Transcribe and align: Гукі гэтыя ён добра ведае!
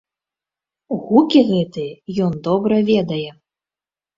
Гукі 1.09 1.43
гэтыя 1.51 2.25
ён 2.29 2.41
добра 2.49 2.75
ведае! 2.91 3.29